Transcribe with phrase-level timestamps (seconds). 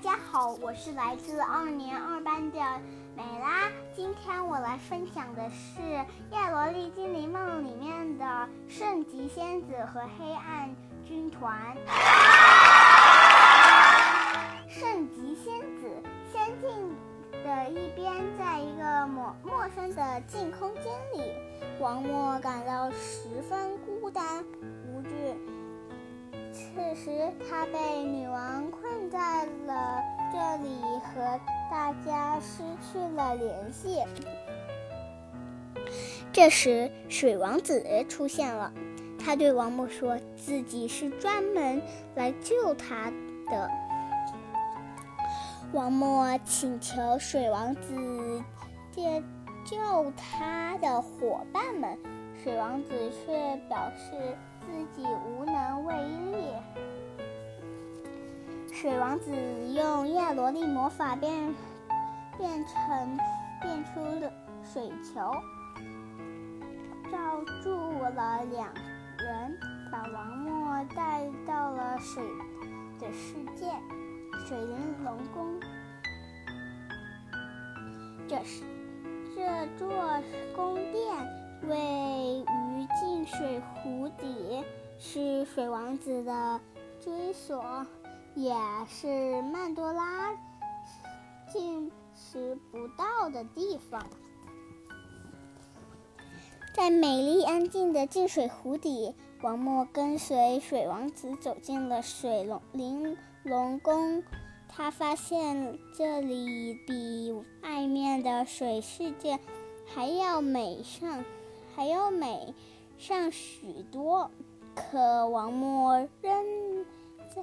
[0.00, 2.60] 大家好，我是来自二年二班的
[3.16, 3.68] 美拉。
[3.96, 5.80] 今天我来分享的是
[6.30, 10.72] 《叶罗丽精灵梦》里面的圣吉仙子和黑暗
[11.04, 11.76] 军团。
[14.68, 15.90] 圣吉仙子，
[16.32, 16.94] 仙境
[17.44, 20.84] 的一边，在一个陌陌生的净空间
[21.14, 21.32] 里，
[21.80, 24.44] 王默感到十分孤单
[24.86, 25.08] 无助。
[26.58, 31.38] 此时，他被女王困在了这里，和
[31.70, 34.02] 大家失去了联系。
[36.32, 38.72] 这时，水王子出现了，
[39.24, 41.80] 他对王默说自己是专门
[42.16, 43.12] 来救他
[43.48, 43.70] 的。
[45.72, 48.42] 王默请求水王子
[48.90, 49.22] 借
[49.64, 51.96] 救他的伙伴们，
[52.42, 52.90] 水王子
[53.24, 54.36] 却表示。
[54.68, 55.94] 自己无能为
[56.32, 56.52] 力。
[58.70, 59.32] 水王子
[59.72, 61.54] 用叶罗丽魔法变
[62.36, 63.18] 变成
[63.62, 64.30] 变出了
[64.62, 65.32] 水球，
[67.10, 67.70] 罩住
[68.02, 68.68] 了两
[69.18, 69.58] 人，
[69.90, 72.22] 把王默带到了水
[73.00, 73.72] 的世界——
[74.46, 75.58] 水玲珑宫。
[78.28, 78.62] 这是
[79.34, 79.88] 这座
[80.54, 80.94] 宫殿
[81.62, 81.74] 位
[82.40, 82.67] 于净
[83.36, 84.64] 水湖底。
[85.00, 86.60] 是水王子的
[87.00, 87.86] 追索，
[88.34, 88.52] 也
[88.88, 90.36] 是曼多拉
[91.52, 94.04] 进食不到的地方。
[96.74, 104.24] 在美丽安静的净水湖底，王默跟随水王子走进了水龙玲珑宫。
[104.68, 107.32] 他发现这里比
[107.62, 109.38] 外面的水世界
[109.86, 111.24] 还要美上，
[111.76, 112.52] 还要美
[112.98, 114.30] 上许多。
[114.92, 116.86] 可王默仍
[117.34, 117.42] 在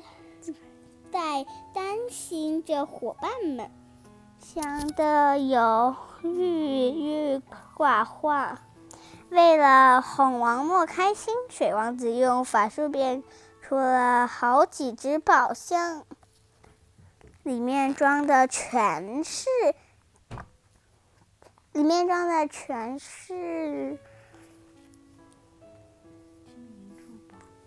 [1.11, 3.70] 在担心着伙伴们，
[4.39, 7.42] 想的有郁郁
[7.76, 8.58] 寡欢。
[9.30, 13.22] 为了哄王默开心，水王子用法术变
[13.61, 16.05] 出了好几只宝箱，
[17.43, 19.49] 里面装的全是，
[21.73, 23.99] 里面装的全是。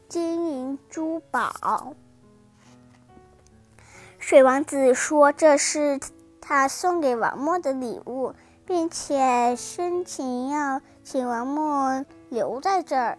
[0.09, 1.93] 金银珠宝，
[4.19, 6.01] 水王子说这是
[6.41, 13.19] 他送给王默的礼物，并且申请要请王默留在这儿。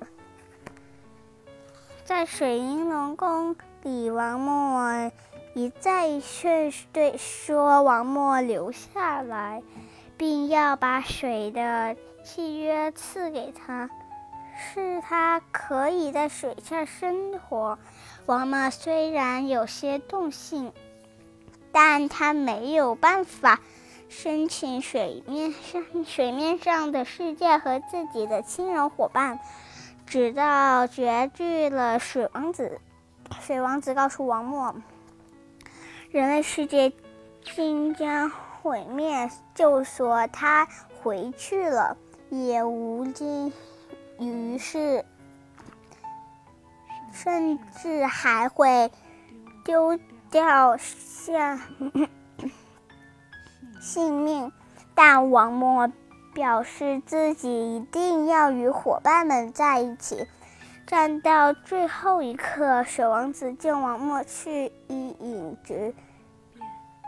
[2.06, 5.12] 在水银龙宫里，王默
[5.54, 9.62] 一再劝对说王默留下来，
[10.18, 13.92] 并要把水的契约赐给他。
[14.60, 17.80] 是他可以在水下生活。
[18.26, 20.72] 王默虽然有些动心，
[21.72, 23.62] 但他没有办法
[24.10, 29.40] 申请水面上水面上的世界和自己的亲人伙伴。
[30.06, 32.82] 直到绝句了水王子，
[33.42, 34.76] 水王子告诉王默，
[36.10, 36.92] 人类世界
[37.44, 40.68] 即将毁灭，就说他
[41.02, 41.96] 回去了，
[42.32, 43.54] 也无尽。
[44.20, 45.06] 于是，
[47.14, 48.92] 甚至还会
[49.64, 49.98] 丢
[50.30, 51.60] 掉下
[53.80, 54.52] 性命。
[54.94, 55.90] 但王默
[56.34, 60.28] 表示自己一定要与伙伴们在一起，
[60.86, 62.84] 战到最后一刻。
[62.84, 65.94] 水王子见王默去一引直，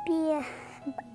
[0.06, 0.44] 便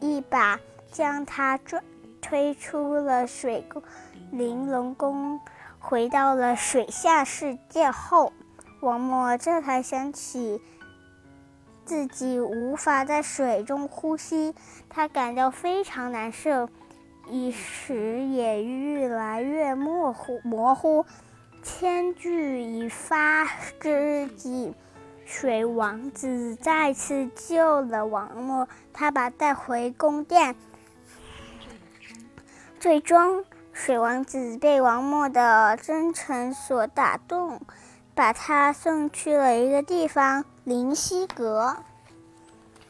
[0.01, 0.61] 一把
[0.93, 1.83] 将他拽
[2.21, 3.83] 推出了水宫
[4.31, 5.41] 玲珑宫。
[5.89, 8.33] 回到了水下世界后，
[8.81, 10.61] 王默这才想起
[11.85, 14.53] 自己无法在水中呼吸，
[14.89, 16.69] 他感到非常难受，
[17.29, 20.41] 意识也越来越模糊。
[20.43, 21.07] 模糊，
[21.63, 23.47] 千钧一发
[23.79, 24.75] 之际，
[25.25, 30.57] 水王子再次救了王默，他把带回宫殿，
[32.81, 33.45] 最终。
[33.79, 37.61] 水王子被王默的真诚所打动，
[38.15, 41.77] 把他送去了一个地方——灵犀阁。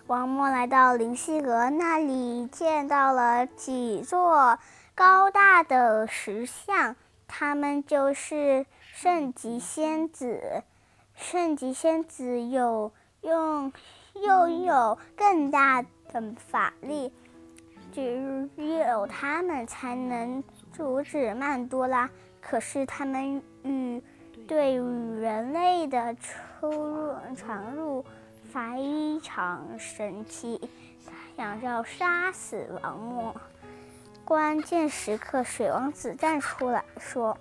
[0.06, 4.60] 王默来到灵犀阁，那里见到了几座
[4.94, 6.94] 高大的石像，
[7.26, 10.62] 他们就是圣级仙子。
[11.16, 12.92] 圣级仙子有
[13.22, 13.72] 用，
[14.14, 17.12] 又有更大的法力，
[17.92, 20.44] 只有他们才能。
[20.76, 24.02] 阻止曼多拉，可是他们与
[24.46, 28.04] 对人类的出入闯入
[28.52, 30.60] 非常生气，
[31.34, 33.34] 想要杀死王默。
[34.22, 37.38] 关键时刻，水王子站出来说：“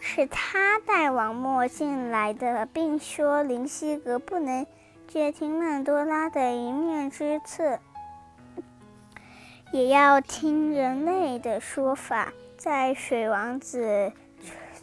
[0.00, 4.66] 是他带王默进来的，并说林希格不能
[5.08, 7.78] 接听曼多拉的一面之词，
[9.72, 14.12] 也要听人类的说法。”在水王子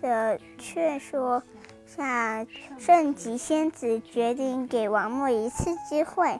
[0.01, 1.43] 的劝说。
[1.85, 2.45] 下，
[2.77, 6.39] 圣吉仙子决定给王默一次机会，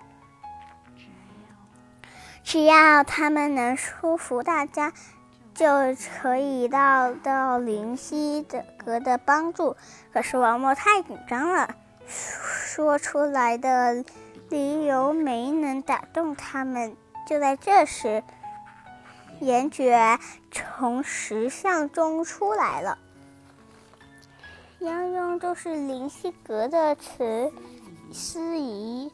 [2.44, 4.92] 只要他们能说服大家，
[5.56, 5.66] 就
[6.22, 9.78] 可以得到灵犀的阁的帮助。
[10.12, 11.74] 可是王默太紧张了，
[12.08, 14.04] 说出来的
[14.50, 16.96] 理由没能打动他们。
[17.26, 18.22] 就在这时，
[19.40, 20.20] 颜爵
[20.52, 22.98] 从石像中出来了。
[24.80, 27.52] 杨勇就是灵犀阁的词
[28.12, 29.12] 司仪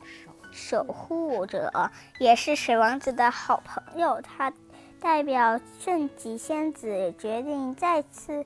[0.52, 1.90] 守护者，
[2.20, 4.22] 也是水王子的好朋友。
[4.22, 4.52] 他
[5.00, 8.46] 代表圣吉仙子，决定再次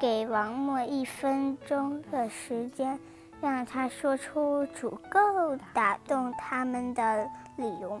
[0.00, 2.98] 给王默一分钟的时间，
[3.40, 8.00] 让他说出足够打动他们的理由。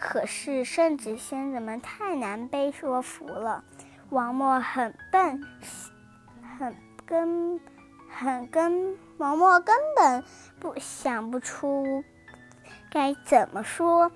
[0.00, 3.62] 可是圣吉仙子们太难被说服了。
[4.08, 5.46] 王默很笨，
[6.58, 6.74] 很
[7.04, 7.60] 根。
[8.12, 10.24] 很根，王默根本
[10.58, 12.02] 不想不出
[12.90, 14.10] 该怎么说。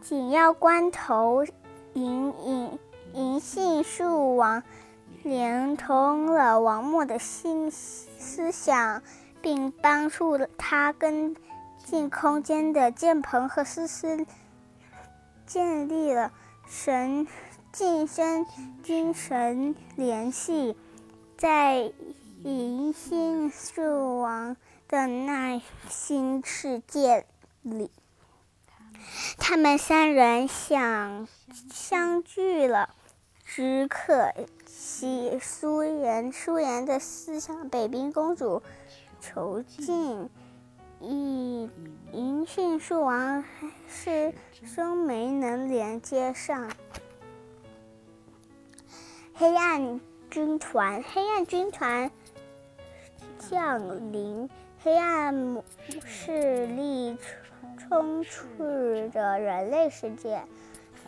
[0.00, 1.44] 紧要关头，
[1.92, 2.78] 银银
[3.12, 4.62] 银杏树王
[5.22, 9.02] 连通了王默的心思想，
[9.42, 11.36] 并帮助了他跟
[11.84, 14.26] 进空间的剑鹏和思思
[15.46, 16.32] 建立了
[16.66, 17.26] 神
[17.72, 18.46] 晋升
[18.82, 20.76] 精神联系，
[21.36, 21.92] 在。
[22.44, 24.56] 银杏树王
[24.88, 27.24] 的耐心世界
[27.62, 27.88] 里，
[29.38, 31.28] 他们三人相
[31.72, 32.96] 相聚了。
[33.44, 34.32] 只可
[34.66, 38.60] 惜，苏颜苏颜的思想被冰公主
[39.20, 40.28] 囚禁，
[41.02, 41.68] 银
[42.12, 43.44] 银杏树王
[43.88, 44.32] 始
[44.76, 46.70] 终没能连接上。
[49.34, 50.00] 黑暗
[50.30, 52.08] 军团，黑暗军团。
[53.38, 55.60] 降临，黑暗
[56.04, 57.18] 势力
[57.76, 60.40] 充斥着人类世界，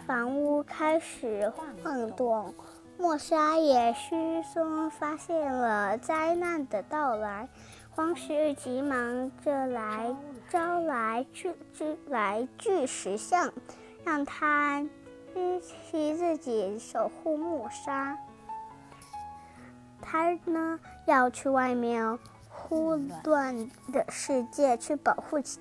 [0.05, 1.53] 房屋开始
[1.85, 2.53] 晃动。
[2.99, 7.49] 莫莎也失踪发现了灾难的到来，
[7.95, 10.17] 荒石急忙着来
[10.51, 13.53] 招来巨巨来巨石像，
[14.05, 14.85] 让他
[15.33, 18.19] 支起自己守护木沙。
[20.03, 22.19] 他呢，要去外面
[22.49, 25.61] 混乱的世界去保护其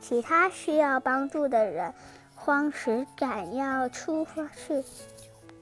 [0.00, 1.94] 其他需要帮助的人。
[2.34, 4.84] 荒石赶要出发去，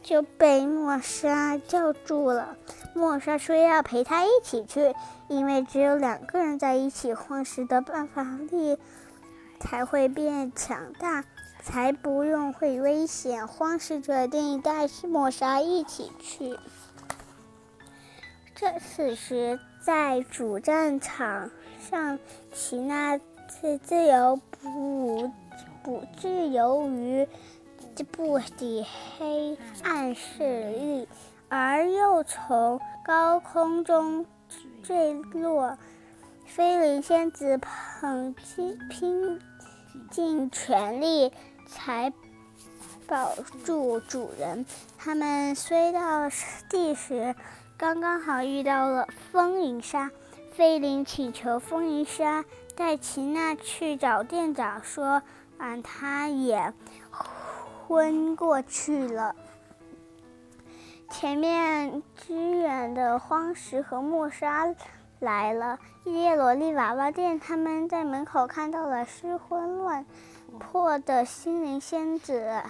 [0.09, 2.57] 就被莫莎叫住了。
[2.95, 4.95] 莫莎说要陪他一起去，
[5.29, 8.79] 因为只有两个人在一起，荒石的办法力
[9.61, 11.27] 才会变强大，
[11.63, 13.47] 才不用会危险。
[13.47, 16.57] 荒石决定带莫莎一起去。
[18.55, 21.51] 这此时，在主战场
[21.91, 22.19] 上，
[22.55, 25.31] 齐娜自自由不
[25.83, 27.29] 不自由于
[28.05, 28.85] 不敌
[29.19, 31.09] 黑暗势力，
[31.49, 34.27] 而又从高空中
[34.83, 35.77] 坠落。
[36.47, 39.41] 菲林仙子捧尽拼
[40.11, 41.33] 尽全力
[41.67, 42.13] 才
[43.07, 44.65] 保住主人。
[44.97, 46.29] 他们虽到
[46.69, 47.35] 地时。
[47.77, 50.11] 刚刚好遇到了风云沙，
[50.51, 55.23] 菲林请求风云沙带齐娜去找店长，说
[55.59, 56.73] 完他也
[57.89, 59.35] 昏过去了。
[61.09, 64.75] 前面支援的荒石和莫莎
[65.21, 70.05] 来了，叶罗丽娃娃店，他们在门口看到了失魂乱
[70.59, 72.63] 魄的心灵仙子。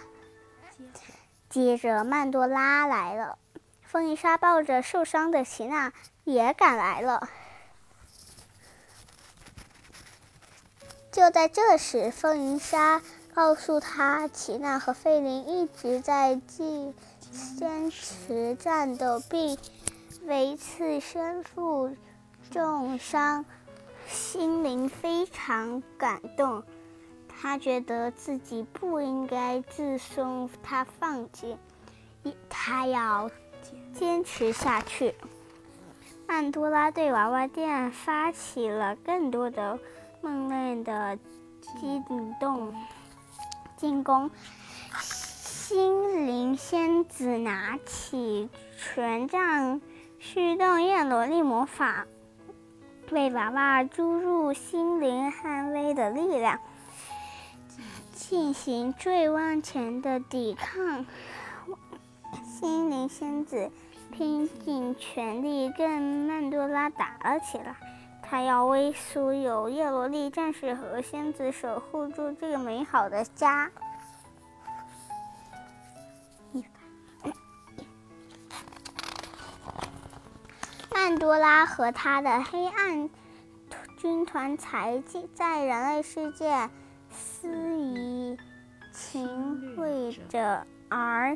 [1.51, 3.39] 接着曼多拉来了。
[3.83, 7.29] 风云莎抱着受伤的齐娜也赶来了。
[11.11, 13.03] 就在这时，风云莎
[13.39, 16.93] 告诉他，齐娜和费林一直在继
[17.57, 19.57] 坚持战斗，并
[20.25, 21.95] 为此身负
[22.51, 23.45] 重伤，
[24.09, 26.65] 心灵非常感动。
[27.29, 31.57] 他觉得自己不应该自送他放弃，
[32.49, 33.31] 他要。
[33.93, 35.15] 坚持下去。
[36.27, 39.79] 曼多拉对娃娃店发起了更多的
[40.23, 41.17] 梦内的
[41.61, 42.03] 激
[42.41, 42.75] 动
[43.79, 44.31] 进攻。
[45.01, 49.81] 心灵仙子拿起权杖，
[50.19, 52.07] 驱动叶罗丽魔法，
[53.11, 56.59] 为娃娃注入心灵捍卫的力量，
[58.15, 61.07] 进行最往前的抵抗。
[62.45, 63.71] 心灵仙子
[64.11, 67.77] 拼尽全力跟曼多拉打了起来，
[68.31, 73.71] 他要为所有叶罗丽战士和仙子守护住这个美好的家。
[80.93, 83.09] 曼多拉和他的黑暗
[83.97, 85.03] 军团才
[85.35, 86.69] 在人类世界
[87.11, 88.37] 肆意
[88.93, 91.35] 侵略着，而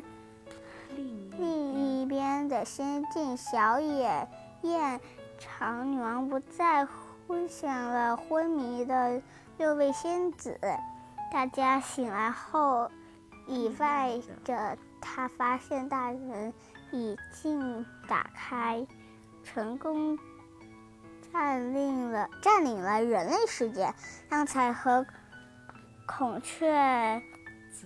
[1.37, 4.27] 另一边的仙境小野
[4.61, 5.01] 燕
[5.43, 6.87] 长女王不再
[7.27, 9.21] 分享了昏迷的
[9.57, 10.57] 六位仙子。
[11.33, 12.89] 大家醒来后，
[13.45, 14.11] 意外
[14.45, 16.53] 着他发现大门
[16.91, 18.85] 已经打开。
[19.43, 20.17] 成功
[21.33, 23.93] 占领了占领了人类世界，
[24.29, 25.05] 让彩和
[26.05, 27.21] 孔雀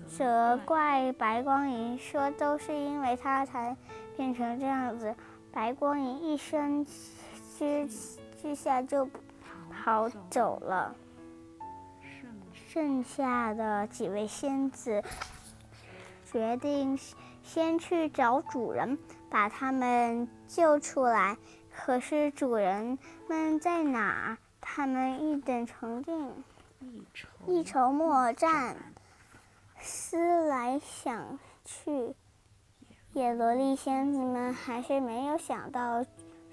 [0.07, 3.75] 责怪白光莹说：“都是因为他才
[4.15, 5.15] 变成这样子。”
[5.51, 6.85] 白光莹一声
[7.57, 7.87] 之
[8.41, 9.09] 之下就
[9.69, 10.95] 跑走了。
[12.53, 15.03] 剩下的几位仙子
[16.31, 16.99] 决定
[17.41, 18.97] 先去找主人。
[19.29, 21.37] 把他们救出来，
[21.69, 22.97] 可是主人
[23.27, 24.37] 们在哪？
[24.61, 26.33] 他们一等成定，
[27.45, 28.77] 一筹莫展，
[29.81, 32.15] 思来想去，
[33.11, 36.05] 野萝莉仙子们还是没有想到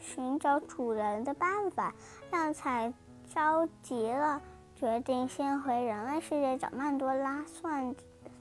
[0.04, 1.94] 寻找主人的办法，
[2.30, 2.92] 让彩
[3.34, 4.40] 着急了，
[4.76, 7.96] 决定先回人类世界找曼多拉算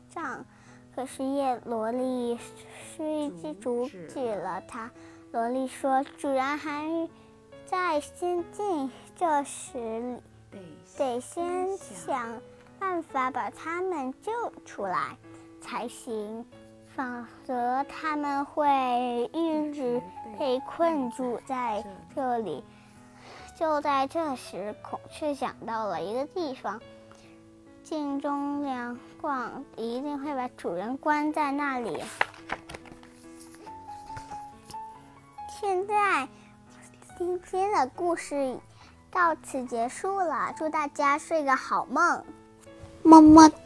[0.10, 0.46] 账。
[0.93, 2.38] 可是叶罗莉
[2.96, 4.91] 随即阻止了他。
[5.32, 7.10] 罗莉说：“主人还
[7.65, 10.20] 在仙境，这时
[10.96, 12.39] 得先想
[12.77, 14.32] 办法把他们救
[14.65, 15.17] 出来
[15.62, 16.46] 才行，
[16.95, 17.03] 否
[17.45, 20.01] 则他们会一直
[20.38, 21.83] 被困住在
[22.15, 22.63] 这里。”
[23.55, 26.81] 就在这时，孔雀想到了一个地方。
[27.83, 32.01] 镜中两逛，一定会把主人关在那里。
[35.59, 36.27] 现在，
[37.17, 38.57] 今天的故事
[39.12, 42.23] 到此结束了，祝大家睡个好梦，
[43.03, 43.62] 么么。